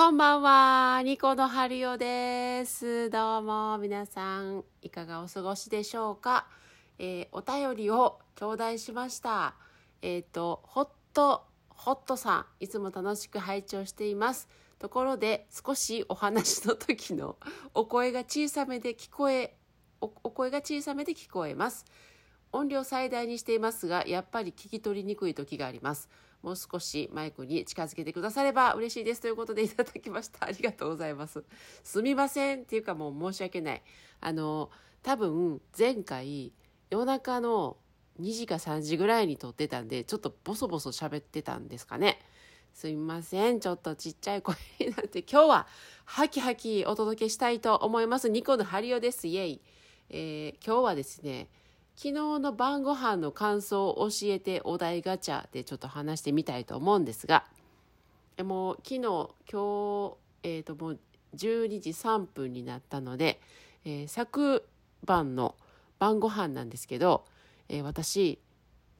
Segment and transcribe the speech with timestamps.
[0.00, 3.10] こんばんは、ニコのハリオです。
[3.10, 6.46] どうも、皆さん、いかがお過ごしでしょうか？
[6.98, 9.56] えーお便りを頂戴しました。
[10.00, 14.48] えっ、と、ホット、ホットさん、いつも楽しく拝聴しています。
[14.78, 17.36] ところで、少しお話の時の
[17.74, 19.54] お声が小さめで聞こえ、
[20.00, 21.84] おお声が小さめで聞こえます。
[22.52, 26.08] 音量最大にしていますが、やっぱり聞き取りにくい時があります。
[26.42, 30.46] もう少しマイクに近づけてくだされば嬉しいですということでいただきました。
[30.46, 31.44] ありがとうございます。
[31.84, 33.82] すみませんっていうかもう申し訳ない。
[34.20, 34.70] あの、
[35.02, 36.52] 多分前回
[36.90, 37.76] 夜中の
[38.20, 42.18] 2時か3時ぐらいに撮ってたんで、ちょっとボソボソ喋ってたんですかね。
[42.72, 43.60] すみません。
[43.60, 45.66] ちょっとちっちゃい声になって、今日は
[46.04, 48.28] ハキハキお届けしたいと思います。
[48.28, 49.28] ニコのハリオです。
[49.28, 49.60] イェイ。
[50.08, 51.48] えー今日はですね、
[52.02, 57.44] 昨日の晩ご飯の感想を教えてお題ガチャでちょっと話してみたいと思うんですが、
[58.42, 60.98] もう昨日、今日、えっ、ともう
[61.36, 63.38] 12時3分になったので、
[63.84, 64.66] えー昨
[65.04, 65.56] 晩の
[65.98, 67.26] 晩ご飯なんですけど、
[67.68, 68.38] えー私、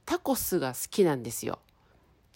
[0.04, 1.58] タコスが好きなんですよ。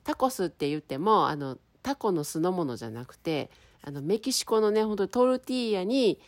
[0.02, 3.50] タコスって言っても、あの、タコの酢の物じゃなくて、
[3.82, 6.18] あの、メキシコのね、本当にトルティーヤに、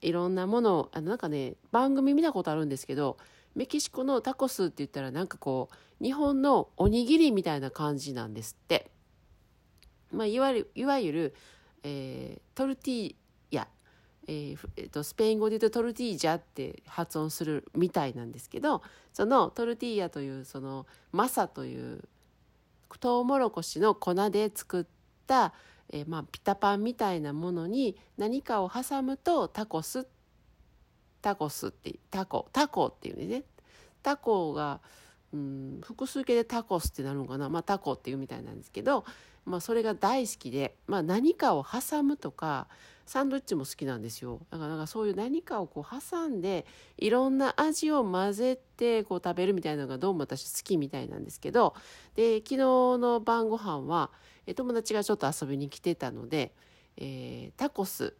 [0.00, 3.16] いろんなものを、あの、なんかね、番組見たことあるんですけど、
[3.54, 5.68] メキシコのタコスって言ったらなんかこ
[6.00, 8.90] う、日本のおにぎりみたいな感じなんですって。
[10.10, 11.34] まあ、いわゆる、いわゆる、
[11.82, 13.14] えートルティー
[13.50, 13.68] ヤ、
[14.26, 22.04] えーえっと、スペイン語で言うとトルティージャって発音するみたいなんですけど、そのトルティーヤという、その、マサという、
[23.00, 24.86] トウモロコシの粉で作っ
[25.26, 25.52] た、
[25.90, 30.13] えーまあ、ピタパンみたいなものに何かを挟むとタコスって
[31.24, 33.44] タコスってタコタコっていうね。
[34.02, 34.80] タコが、
[35.32, 39.06] うん、複数形でタコスってなるのかな、まあ、タコっていうみたいなんですけど、
[39.46, 42.68] まあ、それが大好きで、まあ、何かを挟むとか
[43.06, 44.40] サンドイッチも好きなんですよ。
[44.50, 46.66] だからなんかそういう何かをこう挟んで
[46.98, 51.74] いろんな味を混ぜてこう食べるみたいなのがどうも私好きみたいなんですけど
[52.14, 54.10] で昨日の晩ご飯は
[54.54, 56.52] 友達がちょっと遊びに来てたので、
[56.98, 58.14] えータコス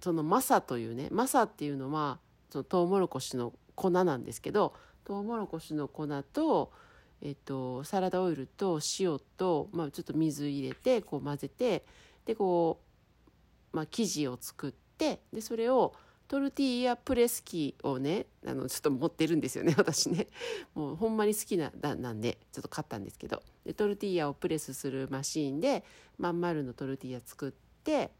[0.00, 2.18] そのマサというねマサっていうのは
[2.50, 6.72] そのトウモロコシの粉なんですけどトウモロコシの粉と,、
[7.22, 11.84] えっとサラダオイルと塩と、まあ、ちょっと水入れてこう混ぜて
[12.24, 12.80] でこ
[13.72, 15.94] う、まあ、生地を作ってでそれを
[16.28, 20.28] トルティーヤプレス機をねあのちょっと持ってるんですよね 私ね。
[20.74, 23.42] もうほんまに好きなだなんでちょっと買ったんですけど。
[23.64, 25.84] でトルティーヤをプレスするマシーンで
[26.18, 28.10] まん丸のトルティーヤ作って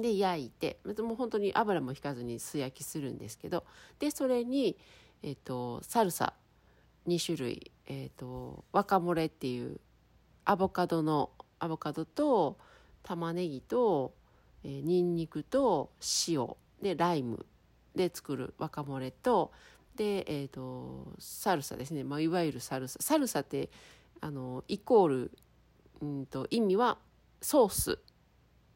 [0.00, 3.64] で焼いてもう本当に油も引かずに素焼きするんですけど
[3.98, 4.76] でそれに、
[5.22, 6.34] えっとサルサ
[7.06, 9.80] 2種類、えっとワカモレっていう
[10.44, 12.58] アボカドのアボカドと
[13.02, 14.12] 玉ねぎと、
[14.64, 15.90] えー、ニンニクと
[16.28, 16.48] 塩
[16.82, 17.46] でライム
[17.94, 19.52] で作るワカモレと
[19.96, 22.98] で、えっとサルサですね、まあ、いわゆるサルサ。
[23.00, 23.70] サルサって
[24.20, 25.30] あのイコール
[26.00, 26.98] うんと意味は
[27.42, 27.98] ソース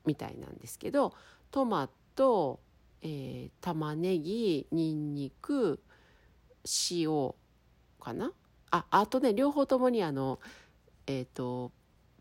[0.06, 1.14] みたいなんですけど
[1.50, 2.60] トマト、
[3.02, 5.80] えー玉ねぎにんにく
[6.90, 7.32] 塩
[8.00, 8.32] かな？
[8.70, 10.40] ああとね両方ともにあの
[11.06, 11.70] えっ、と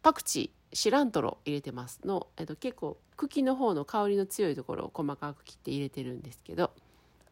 [0.02, 2.00] パクチーシラントロ入れてます。
[2.06, 6.72] の、えー、と結構茎の方の香りの強いところを細かく切って入れてるんですけど。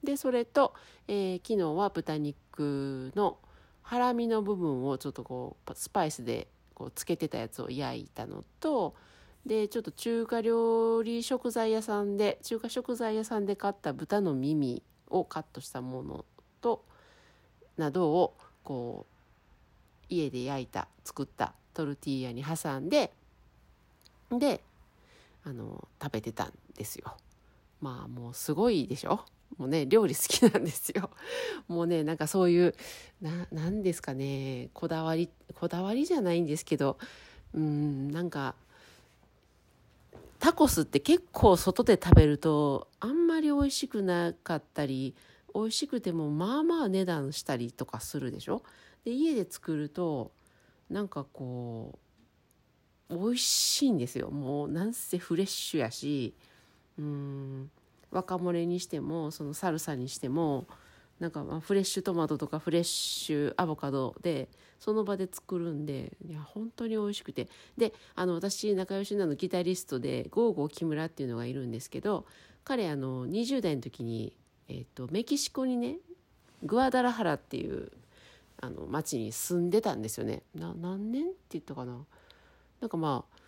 [0.03, 0.73] でそれと、
[1.07, 3.37] えー昨日は豚肉の
[3.83, 8.95] ハラミの部分をちょっとこうスパイスでこうつけてたやつを焼いたのと
[9.45, 16.25] でちょっと中華料理食材屋さんで中華食材屋さんで買った豚の耳をカットしたもの
[16.61, 16.83] と
[17.77, 23.11] などをこう家で焼いた作ったトルティーヤに挟んで
[24.29, 24.61] で
[25.43, 27.17] あの食べてたんですよ。
[27.81, 29.21] まあもうすごいでしょ？
[29.57, 31.09] もうね料理好きなんですよ。
[31.67, 32.75] もうねなんかそういう
[33.21, 36.97] ななんですかねこだわりこだわりじゃないんですけど
[37.53, 38.55] うんなんか
[40.41, 45.15] タコスって結構外で食べるとあんまり美味しくなかったり
[45.53, 48.63] 美味しくてもまあまあ値段したりとかするでしょ？
[49.05, 50.31] で家で作ると
[50.89, 51.99] なんかこ
[53.09, 54.31] う美味しいんですよ。
[54.31, 56.33] もうなんせフレッシュやし
[56.97, 57.69] うん
[58.09, 60.65] 若漏れにしてもそのサルサにしても
[61.21, 67.47] なんかまあフレッシュトマトとかフレッシュアボカドでその場で作るんでいや本当に美味しくて。
[67.77, 72.25] であの私仲良しなのギタリストでゴーゴー木村っていうのがいるんですけど
[72.63, 74.35] 彼あの20代の時に、
[74.67, 75.97] えっとメキシコにね
[76.63, 77.91] グアダラハラっていう
[78.59, 80.41] あの町に住んでたんですよね。
[80.55, 81.99] な何年って言ったかな。
[82.79, 83.41] なんかまあ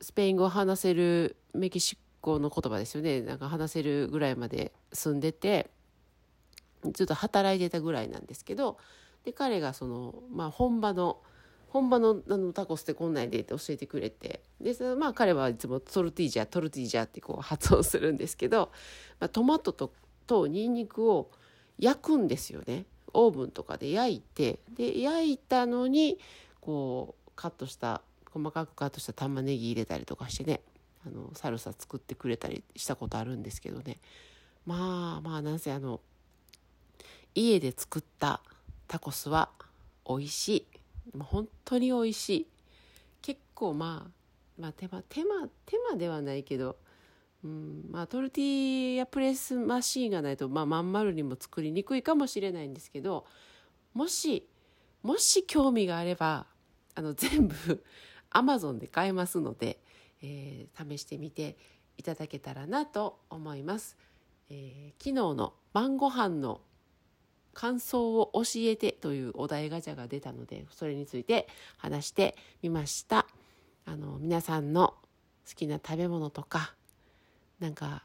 [0.00, 3.20] スペイン語を話せるメキシコの言葉ですよね。
[3.20, 5.70] なんか話せるぐらいまで住んでて
[6.92, 8.78] ずっと働いてたぐらいなんですけど
[9.24, 11.18] で彼がその、まあ、本場の
[11.68, 18.70] 本場のあのタコスってこんなんでって教えてくれてでそまあ彼はいつもトルティージャトルティージャってこう発音するんですけど、
[19.20, 19.92] まあ、トマトと
[20.26, 21.30] とニンニクを
[21.78, 22.84] 焼くんですよね。
[23.14, 26.18] オーブンとかで焼いてで焼いたのに
[26.60, 30.60] こうカットした細かくカットした玉ねぎ入れたりとかしてね
[31.06, 33.98] あのサルサ作ってくれたりしたことあるんですけどね。
[34.66, 36.00] まあまあなんせあの
[37.34, 38.40] 家で作った
[38.88, 39.50] タコスは
[40.08, 40.66] 美味しい
[41.18, 42.46] 本当に美味しい
[43.20, 44.10] 結構まあ
[44.60, 46.76] まあ手間手間手間ではないけど
[47.44, 53.26] うんまあ、トルティーヤプレスマシーンがないと、まあ、まん丸にも作りにくいかもしれないんですけど
[53.94, 54.48] もし
[55.02, 56.46] もし興味があれば
[56.94, 57.84] あの全部
[58.30, 59.80] アマゾンで買えますので、
[60.22, 61.56] えー、試してみて
[61.98, 63.98] いただけたらなと思います。
[64.48, 66.62] えー、昨日の晩ご飯の
[67.54, 73.26] 感想を教えてというお題ガチャが出たのでそれについて話してみました。
[73.84, 74.94] あの皆さんの
[75.48, 76.74] 好きな食べ物とか
[77.58, 78.04] なんか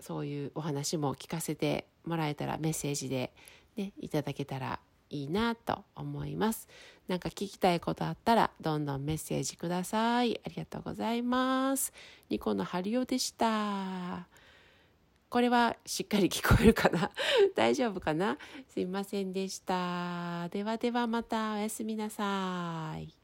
[0.00, 3.32] そういうお話も聞かせてもらえたらメッセージで、
[3.76, 6.68] ね、いただけたらいいなと思います。
[7.06, 10.40] なんか聞きたいことあったらどんどんメッセージください。
[10.44, 11.92] ありがとうございます。
[12.30, 14.41] ニコのハリオでした。
[15.32, 17.10] これはしっかり聞こえるかな？
[17.56, 18.36] 大丈夫かな？
[18.68, 20.46] すいませんでした。
[20.50, 23.21] ではではまたおやすみなさい。